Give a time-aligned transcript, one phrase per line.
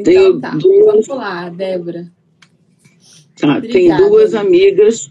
[0.00, 0.84] Então tenho tá, duas...
[0.86, 2.10] vamos lá, Débora.
[3.38, 5.10] Tá, tem duas amigas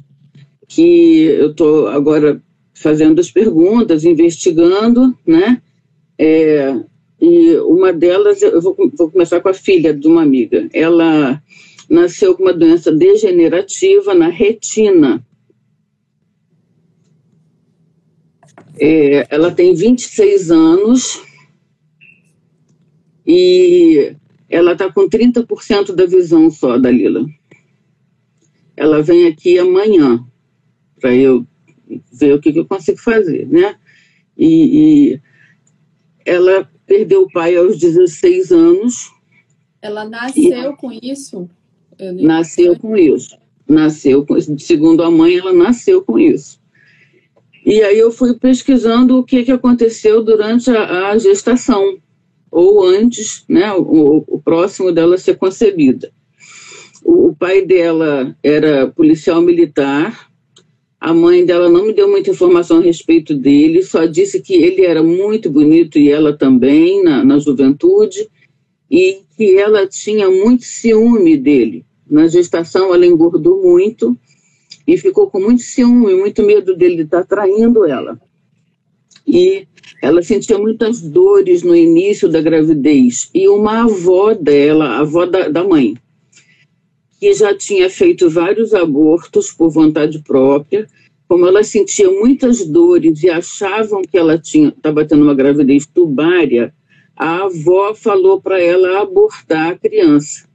[0.67, 2.41] que eu estou agora
[2.73, 5.61] fazendo as perguntas, investigando, né?
[6.17, 6.75] É,
[7.19, 10.69] e uma delas, eu vou, vou começar com a filha de uma amiga.
[10.73, 11.41] Ela
[11.89, 15.25] nasceu com uma doença degenerativa na retina.
[18.77, 21.21] É, ela tem 26 anos
[23.25, 24.15] e
[24.49, 27.25] ela está com 30% da visão só, Dalila.
[28.75, 30.25] Ela vem aqui amanhã
[30.99, 31.45] para eu
[32.11, 33.75] ver o que, que, eu consigo fazer, né?
[34.37, 35.21] E, e
[36.25, 39.11] ela perdeu o pai aos 16 anos.
[39.81, 41.49] Ela nasceu e, com isso?
[41.99, 43.37] Nasceu com isso.
[43.67, 46.59] Nasceu com Segundo a mãe, ela nasceu com isso.
[47.65, 51.97] E aí eu fui pesquisando o que, que aconteceu durante a, a gestação,
[52.51, 56.11] ou antes, né, o, o, próximo dela ser concebida.
[57.03, 60.29] O, o pai dela era policial militar,
[60.99, 64.83] a mãe dela não me deu muita informação a respeito dele, só disse que ele
[64.83, 68.27] era muito bonito e ela também, na, na juventude,
[68.91, 71.85] e que ela tinha muito ciúme dele.
[72.09, 74.17] Na gestação, ela engordou muito
[74.85, 78.19] e ficou com muito ciúme, muito medo dele estar traindo ela.
[79.25, 79.67] E
[80.01, 83.29] ela sentia muitas dores no início da gravidez.
[83.33, 85.95] E uma avó dela, a avó da, da mãe,
[87.19, 90.87] que já tinha feito vários abortos por vontade própria,
[91.27, 96.73] como ela sentia muitas dores e achavam que ela estava tendo uma gravidez tubária,
[97.15, 100.47] a avó falou para ela abortar a criança.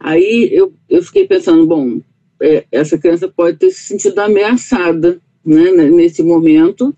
[0.00, 2.00] Aí eu, eu fiquei pensando, bom,
[2.42, 6.94] é, essa criança pode ter se sentido ameaçada né, nesse momento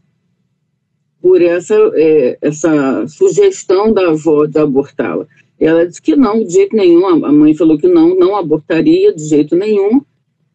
[1.20, 5.26] por essa, é, essa sugestão da avó de abortá-la.
[5.58, 7.06] Ela disse que não, de jeito nenhum.
[7.24, 10.00] A mãe falou que não, não abortaria de jeito nenhum.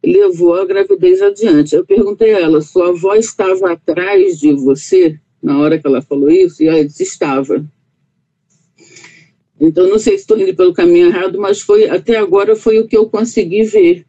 [0.04, 1.76] Levou a gravidez adiante.
[1.76, 6.30] Eu perguntei a ela: sua avó estava atrás de você na hora que ela falou
[6.32, 6.64] isso?
[6.64, 7.64] E ela disse: estava.
[9.60, 12.88] Então, não sei se estou indo pelo caminho errado, mas foi até agora foi o
[12.88, 14.06] que eu consegui ver.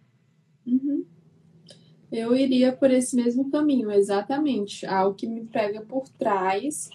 [2.17, 4.87] Eu iria por esse mesmo caminho, exatamente.
[4.87, 6.89] Algo que me pega por trás,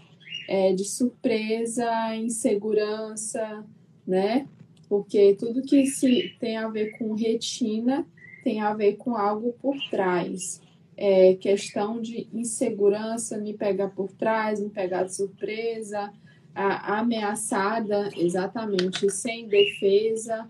[0.48, 3.64] é, de surpresa, insegurança,
[4.06, 4.48] né?
[4.90, 8.06] Porque tudo que se tem a ver com retina
[8.44, 10.60] tem a ver com algo por trás.
[10.98, 16.12] É, questão de insegurança me pegar por trás, me pegar de surpresa,
[16.54, 20.50] ameaçada, exatamente, sem defesa.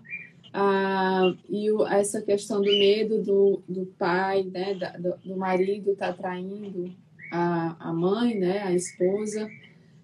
[0.54, 5.96] Ah, e o, essa questão do medo do, do pai, né, da, do, do, marido
[5.96, 6.94] tá traindo
[7.32, 9.50] a, a mãe, né, a esposa,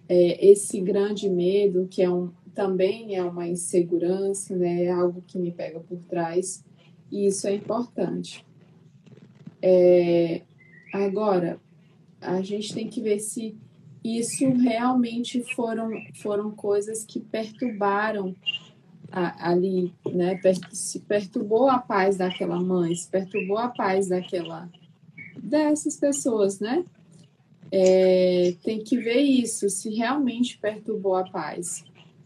[0.07, 4.85] é, esse grande medo que é um, também é uma insegurança, né?
[4.85, 6.65] É algo que me pega por trás,
[7.11, 8.43] e isso é importante.
[9.61, 10.41] É,
[10.91, 11.59] agora,
[12.19, 13.55] a gente tem que ver se
[14.03, 18.35] isso realmente foram, foram coisas que perturbaram
[19.11, 20.39] a, ali, né?
[20.71, 24.69] Se perturbou a paz daquela mãe, se perturbou a paz daquela
[25.37, 26.83] dessas pessoas, né?
[27.71, 31.83] É, tem que ver isso, se realmente perturbou a paz.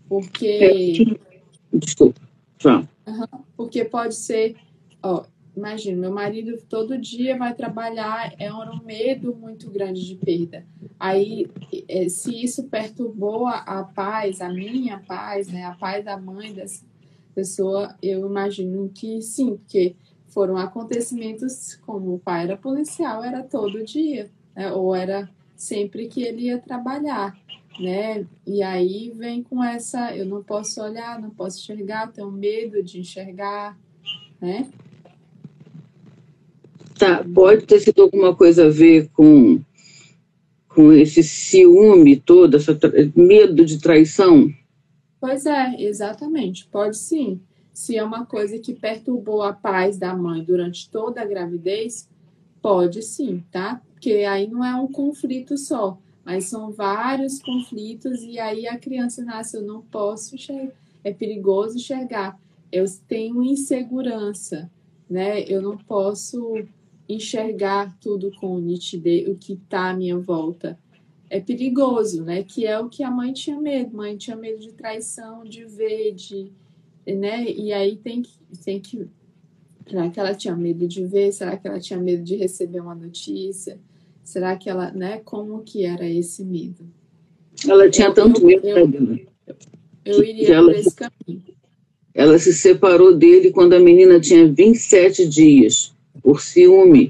[0.07, 1.17] Porque.
[1.73, 2.21] Desculpa,
[2.59, 2.87] João.
[3.07, 4.55] Uhum, porque pode ser.
[5.01, 5.23] Ó,
[5.55, 10.65] imagina, meu marido todo dia vai trabalhar, é um medo muito grande de perda.
[10.99, 11.47] Aí,
[11.87, 16.53] é, se isso perturbou a, a paz, a minha paz, né, a paz da mãe
[16.53, 16.85] dessa
[17.35, 19.95] pessoa, eu imagino que sim, porque
[20.27, 26.23] foram acontecimentos como o pai era policial, era todo dia, né, ou era sempre que
[26.23, 27.35] ele ia trabalhar
[27.79, 28.25] né?
[28.45, 32.99] E aí vem com essa, eu não posso olhar, não posso enxergar, tenho medo de
[32.99, 33.77] enxergar,
[34.39, 34.69] né?
[37.01, 39.59] Tá, pode ter sido alguma coisa a ver com
[40.67, 42.71] com esse ciúme todo, esse
[43.15, 44.47] medo de traição?
[45.19, 47.41] Pois é, exatamente, pode sim.
[47.73, 52.07] Se é uma coisa que perturbou a paz da mãe durante toda a gravidez,
[52.61, 53.81] pode sim, tá?
[53.93, 59.23] Porque aí não é um conflito só mas são vários conflitos e aí a criança
[59.23, 60.71] nasce, eu não posso enxergar,
[61.03, 62.39] é perigoso enxergar,
[62.71, 64.69] eu tenho insegurança,
[65.09, 65.41] né?
[65.41, 66.63] Eu não posso
[67.13, 70.77] enxergar tudo com nitidez, o que está à minha volta.
[71.29, 72.43] É perigoso, né?
[72.43, 73.95] Que é o que a mãe tinha medo.
[73.95, 76.51] Mãe tinha medo de traição, de ver, de,
[77.07, 77.49] né?
[77.49, 79.07] E aí tem que, tem que
[79.91, 81.33] Será que ela tinha medo de ver?
[81.33, 83.77] Será que ela tinha medo de receber uma notícia?
[84.23, 85.19] Será que ela, né?
[85.25, 86.85] Como que era esse medo?
[87.67, 89.19] Ela tinha eu, tanto eu, medo.
[89.45, 89.55] Eu,
[90.05, 91.43] Eu iria ela, por esse caminho.
[92.13, 97.09] Ela se separou dele quando a menina tinha 27 dias, por ciúme.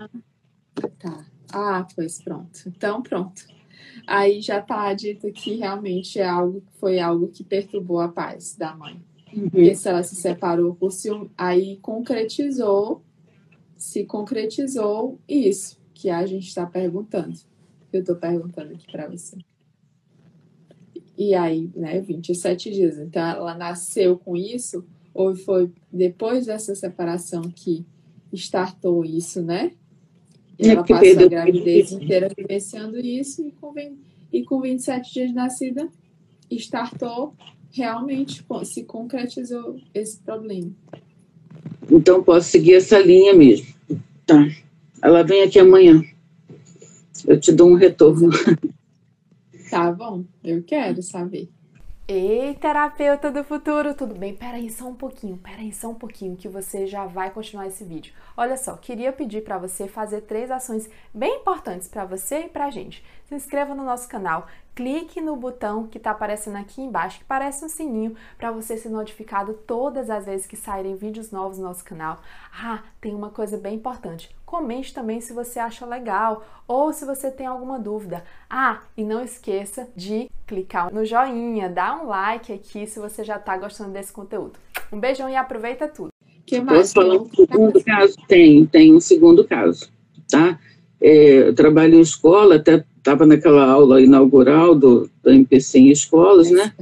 [1.00, 1.26] Tá.
[1.54, 2.62] Ah, pois pronto.
[2.68, 3.46] Então, pronto.
[4.08, 8.76] Aí já está dito que realmente é algo, foi algo que perturbou a paz da
[8.76, 9.02] mãe.
[9.34, 9.50] Uhum.
[9.50, 13.04] Porque se ela se separou por ciúme, aí concretizou,
[13.78, 17.38] se concretizou isso que a gente está perguntando.
[17.92, 19.38] Eu estou perguntando aqui para você.
[21.18, 22.98] E aí, né, 27 dias.
[22.98, 27.86] Então, ela nasceu com isso, ou foi depois dessa separação que
[28.34, 29.72] startou isso, né?
[30.58, 33.74] E é ela passou a gravidez inteira vivenciando isso e com,
[34.32, 35.90] e com 27 dias de nascida,
[36.50, 37.34] startou,
[37.72, 40.72] realmente se concretizou esse problema.
[41.90, 43.68] Então, posso seguir essa linha mesmo.
[44.26, 44.48] Tá.
[45.02, 46.04] Ela vem aqui amanhã.
[47.28, 48.30] Eu te dou um retorno.
[49.70, 51.50] Tá bom, eu quero saber.
[52.14, 54.36] Ei, terapeuta do futuro, tudo bem?
[54.36, 58.14] Peraí só um pouquinho, peraí só um pouquinho que você já vai continuar esse vídeo.
[58.36, 62.66] Olha só, queria pedir para você fazer três ações bem importantes para você e para
[62.66, 63.02] a gente.
[63.30, 67.64] Se inscreva no nosso canal, clique no botão que está aparecendo aqui embaixo, que parece
[67.64, 71.86] um sininho, para você ser notificado todas as vezes que saírem vídeos novos no nosso
[71.86, 72.20] canal.
[72.54, 74.36] Ah, tem uma coisa bem importante.
[74.46, 78.22] Comente também se você acha legal ou se você tem alguma dúvida.
[78.50, 83.38] Ah, e não esqueça de clicar no joinha, dar um like aqui se você já
[83.38, 84.60] está gostando desse conteúdo.
[84.92, 86.10] Um beijão e aproveita tudo.
[86.46, 86.80] Que mais?
[86.80, 88.18] Posso falar um segundo caso?
[88.28, 89.90] Tem, tem um segundo caso,
[90.30, 90.60] tá?
[91.00, 96.52] É, eu trabalho em escola, até estava naquela aula inaugural do, do MPC em escolas,
[96.52, 96.74] né?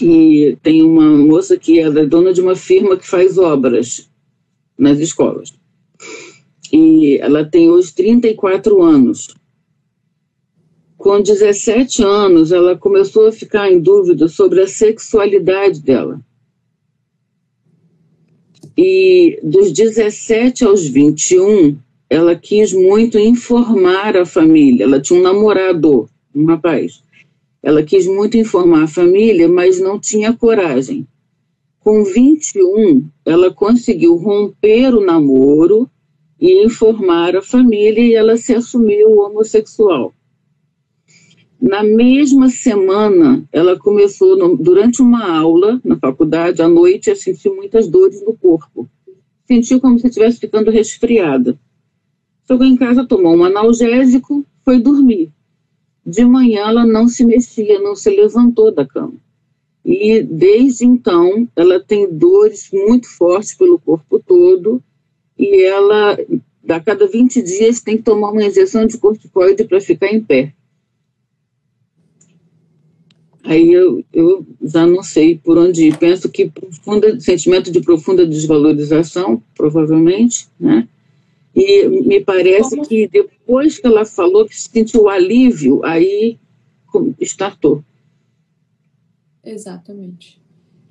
[0.00, 4.08] E tem uma moça que ela é dona de uma firma que faz obras
[4.78, 5.52] nas escolas.
[6.72, 9.28] E ela tem hoje 34 anos.
[11.10, 16.20] Com 17 anos, ela começou a ficar em dúvida sobre a sexualidade dela.
[18.78, 21.76] E dos 17 aos 21,
[22.08, 24.84] ela quis muito informar a família.
[24.84, 27.02] Ela tinha um namorado, um rapaz.
[27.60, 31.04] Ela quis muito informar a família, mas não tinha coragem.
[31.80, 35.90] Com 21, ela conseguiu romper o namoro
[36.40, 40.14] e informar a família e ela se assumiu homossexual.
[41.60, 47.50] Na mesma semana, ela começou, no, durante uma aula na faculdade, à noite, a sentir
[47.50, 48.88] muitas dores no corpo.
[49.46, 51.58] Sentiu como se estivesse ficando resfriada.
[52.46, 55.30] Chegou em casa, tomou um analgésico, foi dormir.
[56.04, 59.14] De manhã ela não se mexia, não se levantou da cama.
[59.84, 64.82] E desde então ela tem dores muito fortes pelo corpo todo
[65.38, 66.18] e ela,
[66.68, 70.54] a cada 20 dias, tem que tomar uma injeção de corticoide para ficar em pé.
[73.50, 75.98] Aí eu, eu já não sei por onde ir.
[75.98, 80.88] Penso que profunda, sentimento de profunda desvalorização, provavelmente, né?
[81.52, 82.86] E me parece Como?
[82.86, 86.38] que depois que ela falou que sentiu alívio, aí
[87.20, 87.82] startou.
[89.44, 90.40] Exatamente.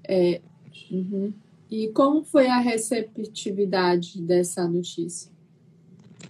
[0.05, 0.41] É,
[0.91, 1.31] uhum.
[1.71, 5.31] E como foi a receptividade dessa notícia?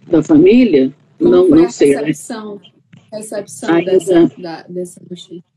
[0.05, 0.93] Da família?
[1.17, 1.95] Como não, foi não a sei.
[1.95, 2.01] Né?
[2.03, 2.61] Recepção,
[3.11, 5.49] recepção dessa, da, dessa notícia?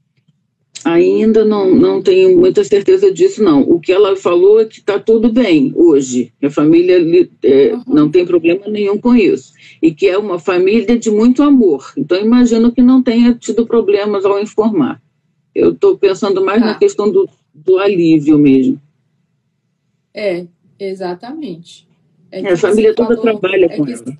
[0.84, 3.62] Ainda não, não tenho muita certeza disso, não.
[3.62, 6.96] O que ela falou é que está tudo bem hoje, a família
[7.42, 7.82] é, uhum.
[7.86, 9.52] não tem problema nenhum com isso.
[9.80, 11.92] E que é uma família de muito amor.
[11.96, 15.00] Então, imagino que não tenha tido problemas ao informar.
[15.54, 16.66] Eu estou pensando mais tá.
[16.66, 18.80] na questão do, do alívio mesmo.
[20.14, 20.46] É,
[20.78, 21.86] exatamente.
[22.30, 24.18] É, é a família toda falou, trabalha é com que, ela.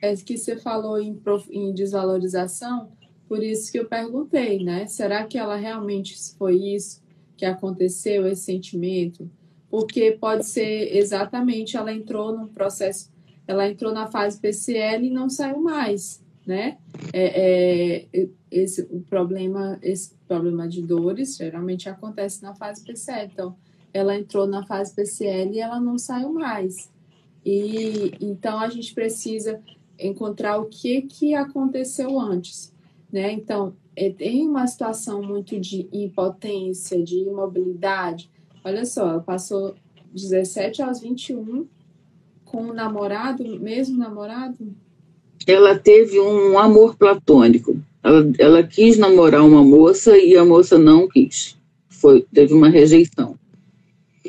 [0.00, 1.20] É que você falou em,
[1.50, 2.90] em desvalorização
[3.32, 4.84] por isso que eu perguntei, né?
[4.84, 7.00] Será que ela realmente foi isso
[7.34, 9.26] que aconteceu, esse sentimento?
[9.70, 13.10] Porque pode ser exatamente ela entrou num processo,
[13.46, 16.76] ela entrou na fase PCL e não saiu mais, né?
[17.10, 23.30] É, é, esse o problema, esse problema de dores geralmente acontece na fase PCL.
[23.32, 23.56] Então,
[23.94, 26.90] ela entrou na fase PCL e ela não saiu mais.
[27.42, 29.58] E então a gente precisa
[29.98, 32.71] encontrar o que que aconteceu antes
[33.12, 33.32] né?
[33.32, 38.30] Então, é, tem uma situação muito de impotência, de imobilidade.
[38.64, 39.74] Olha só, ela passou
[40.14, 41.66] 17 aos 21
[42.44, 44.74] com o namorado, mesmo namorado?
[45.46, 47.76] Ela teve um amor platônico.
[48.02, 51.56] Ela, ela quis namorar uma moça e a moça não quis.
[51.88, 53.36] Foi, teve uma rejeição.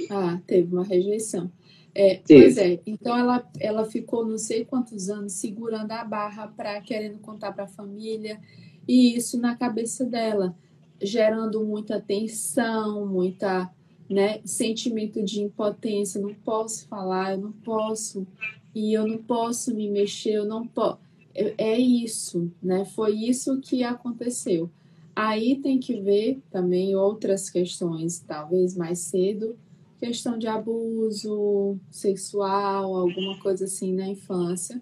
[0.09, 1.49] Ah, teve uma rejeição.
[1.95, 6.81] É, pois é, então ela, ela ficou não sei quantos anos segurando a barra para
[6.81, 8.39] querendo contar para a família
[8.87, 10.55] e isso na cabeça dela.
[11.01, 13.69] gerando muita tensão, muita
[14.09, 18.25] né, sentimento de impotência, não posso falar, eu não posso,
[18.73, 20.99] e eu não posso me mexer, eu não posso.
[21.35, 22.85] É, é isso, né?
[22.85, 24.69] Foi isso que aconteceu.
[25.15, 29.57] Aí tem que ver também outras questões, talvez mais cedo,
[29.99, 34.79] questão de abuso sexual, alguma coisa assim na infância.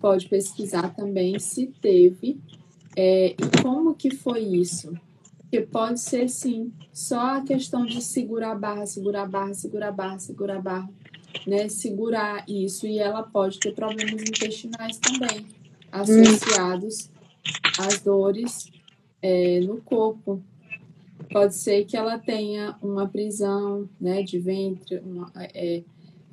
[0.00, 2.38] Pode pesquisar também se teve
[2.96, 4.92] é, e como que foi isso.
[5.40, 9.88] Porque pode ser sim, só a questão de segurar a barra, segurar a barra, segurar
[9.88, 10.90] a barra, segurar a barra,
[11.46, 11.68] né?
[11.68, 15.46] Segurar isso e ela pode ter problemas intestinais também
[15.90, 17.10] associados
[17.78, 18.70] às dores
[19.20, 20.40] é, no corpo.
[21.32, 25.82] Pode ser que ela tenha uma prisão né, de ventre, uma é,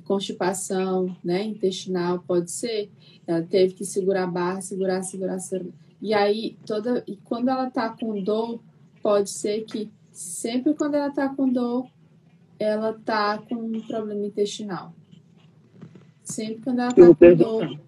[0.04, 2.90] constipação né, intestinal, pode ser.
[3.26, 5.87] Ela teve que segurar a barra, segurar, segurar, segurar.
[6.02, 8.62] E aí, toda, e quando ela está com dor,
[9.02, 11.88] pode ser que sempre quando ela está com dor,
[12.60, 14.94] ela está com um problema intestinal.
[16.24, 17.80] Sempre quando ela está com dor,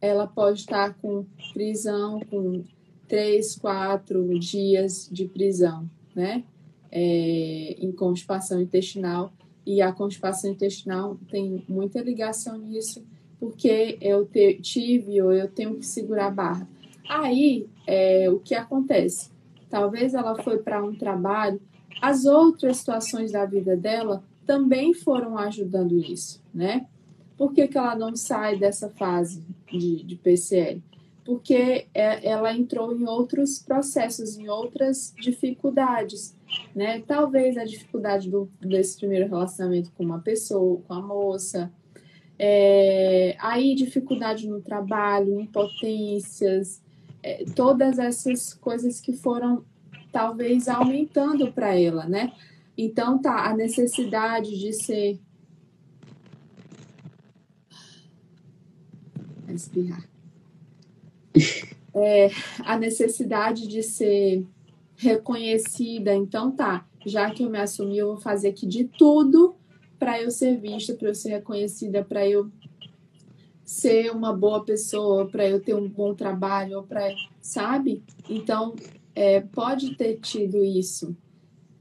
[0.00, 2.64] ela pode estar com prisão, com
[3.08, 6.44] três, quatro dias de prisão, né?
[6.90, 9.32] É, em constipação intestinal.
[9.64, 13.04] E a constipação intestinal tem muita ligação nisso,
[13.38, 16.68] porque eu te, tive ou eu tenho que segurar a barra.
[17.08, 19.30] Aí, é, o que acontece?
[19.68, 21.60] Talvez ela foi para um trabalho,
[22.00, 26.86] as outras situações da vida dela também foram ajudando isso, né?
[27.36, 30.82] Por que, que ela não sai dessa fase de, de PCL?
[31.24, 36.36] Porque é, ela entrou em outros processos, em outras dificuldades,
[36.74, 37.00] né?
[37.06, 41.72] Talvez a dificuldade do, desse primeiro relacionamento com uma pessoa, com a moça,
[42.38, 46.82] é, aí dificuldade no trabalho, impotências,
[47.22, 49.64] é, todas essas coisas que foram
[50.10, 52.32] talvez aumentando para ela, né?
[52.76, 55.20] Então tá, a necessidade de ser
[59.54, 60.08] espirrar.
[61.94, 64.46] É, a necessidade de ser
[64.96, 66.14] reconhecida.
[66.14, 69.54] Então, tá, já que eu me assumi, eu vou fazer aqui de tudo
[69.98, 72.50] para eu ser vista, para eu ser reconhecida, para eu
[73.64, 78.02] ser uma boa pessoa, para eu ter um bom trabalho, para, sabe?
[78.28, 78.74] Então,
[79.14, 81.16] é, pode ter tido isso.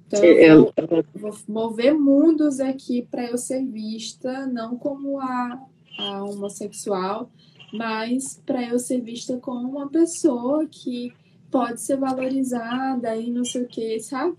[0.07, 5.59] Então, eu vou, vou mover mundos aqui para eu ser vista, não como a,
[5.97, 7.31] a homossexual,
[7.73, 11.13] mas para eu ser vista como uma pessoa que
[11.49, 14.35] pode ser valorizada e não sei o que, sabe?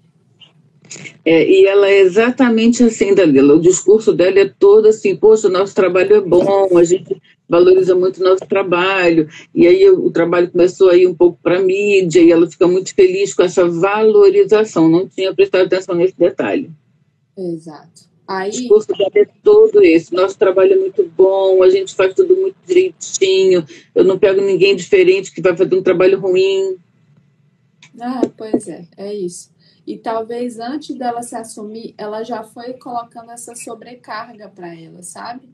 [1.25, 3.55] É, e ela é exatamente assim, Dalila.
[3.55, 7.21] O discurso dela é todo assim: poxa, nosso trabalho é bom, a gente
[7.53, 9.29] valoriza muito o nosso trabalho.
[9.55, 12.67] E aí o, trabalho começou a ir um pouco para a mídia e ela fica
[12.67, 14.89] muito feliz com essa valorização.
[14.89, 16.71] Não tinha prestado atenção nesse detalhe.
[17.37, 18.11] Exato.
[18.27, 18.49] Aí...
[18.49, 20.15] O discurso dela é todo esse.
[20.15, 23.67] Nosso trabalho é muito bom, a gente faz tudo muito direitinho.
[23.95, 26.79] Eu não pego ninguém diferente que vai fazer um trabalho ruim.
[28.01, 29.53] Ah, pois é, é isso.
[29.87, 35.51] E talvez antes dela se assumir, ela já foi colocando essa sobrecarga para ela, sabe?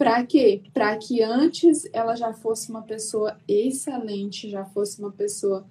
[0.00, 0.62] Para quê?
[0.72, 5.66] Para que antes ela já fosse uma pessoa excelente, já fosse uma pessoa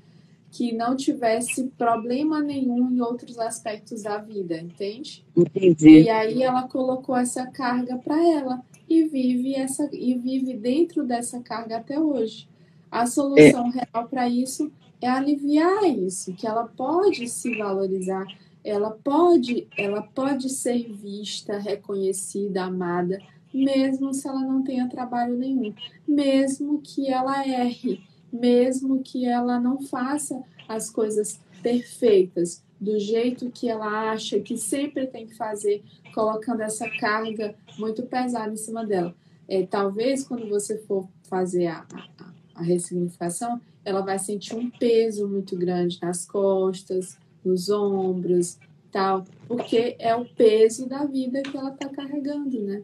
[0.52, 5.26] que não tivesse problema nenhum em outros aspectos da vida, entende?
[5.36, 6.02] Entendi.
[6.02, 11.40] E aí ela colocou essa carga para ela e vive essa e vive dentro dessa
[11.40, 12.48] carga até hoje.
[12.92, 13.80] A solução é.
[13.80, 14.72] real para isso
[15.02, 18.28] é aliviar isso, que ela pode se valorizar,
[18.64, 23.20] ela pode, ela pode ser vista, reconhecida, amada,
[23.54, 25.74] mesmo se ela não tenha trabalho nenhum,
[26.08, 28.02] mesmo que ela erre,
[28.32, 35.08] mesmo que ela não faça as coisas perfeitas do jeito que ela acha que sempre
[35.08, 39.14] tem que fazer, colocando essa carga muito pesada em cima dela.
[39.48, 45.28] É, talvez quando você for fazer a, a, a ressignificação, ela vai sentir um peso
[45.28, 48.58] muito grande nas costas, nos ombros,
[48.92, 52.84] tal, porque é o peso da vida que ela está carregando, né?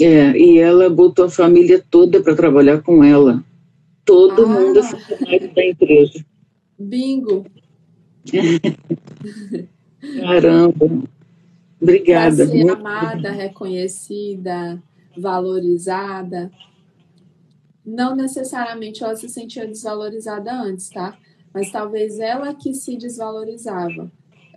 [0.00, 3.44] É, e ela botou a família toda para trabalhar com ela.
[4.04, 6.24] Todo ah, mundo é funcionário da empresa.
[6.78, 7.46] Bingo!
[10.20, 10.90] Caramba!
[11.80, 12.36] Obrigada.
[12.36, 14.82] Pra ser amada, reconhecida,
[15.16, 16.50] valorizada
[17.84, 21.18] não necessariamente ela se sentia desvalorizada antes, tá?
[21.52, 24.10] Mas talvez ela que se desvalorizava.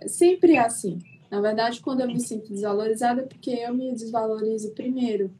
[0.06, 0.98] Sempre é assim.
[1.30, 5.30] Na verdade, quando eu me sinto desvalorizada, é porque eu me desvalorizo primeiro,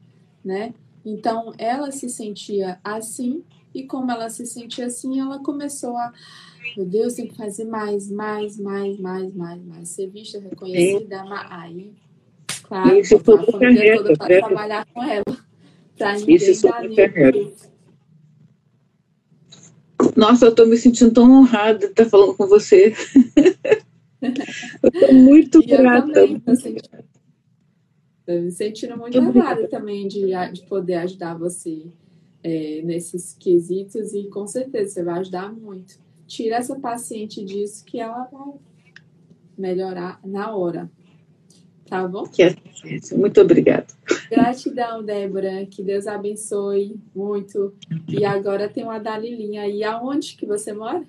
[0.43, 0.73] né?
[1.05, 6.11] Então, ela se sentia assim E como ela se sentia assim, ela começou a,
[6.75, 9.89] meu Deus, tem que fazer mais, mais, mais, mais, mais, mais.
[9.89, 11.93] Ser vista, reconhecida, aí,
[12.63, 15.23] claro, Isso foi a família toda para trabalhar com ela.
[15.97, 17.53] Pra ninguém dar nenhum.
[20.15, 22.93] Nossa, eu estou me sentindo tão honrada de estar falando com você.
[24.21, 26.07] eu estou muito E grata.
[26.13, 26.89] também tô sentindo,
[28.25, 31.85] tô me sentindo muito honrada também de, de poder ajudar você
[32.43, 35.99] é, nesses quesitos e com certeza você vai ajudar muito.
[36.27, 38.53] Tira essa paciente disso que ela vai
[39.57, 40.89] melhorar na hora.
[41.87, 42.25] Tá bom?
[42.37, 43.87] É- Muito obrigada.
[44.29, 45.65] Gratidão, Débora.
[45.65, 47.73] Que Deus abençoe muito.
[48.09, 49.85] E agora tem uma Dalilinha aí.
[49.85, 51.05] Aonde que você mora?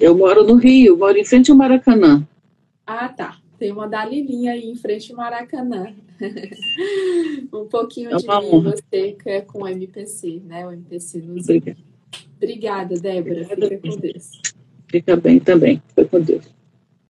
[0.00, 2.26] Eu moro no Rio, moro em frente ao Maracanã.
[2.86, 3.38] Ah, tá.
[3.58, 5.94] Tem uma Dalilinha aí em frente ao Maracanã.
[7.52, 10.66] um pouquinho É de mim, você que é com o MPC, né?
[10.66, 11.78] O MPC nos Obrigada.
[12.36, 13.44] Obrigada, Débora.
[13.44, 14.30] Fica com Deus.
[14.88, 15.82] Fica bem também.
[15.88, 16.44] Fica com Deus.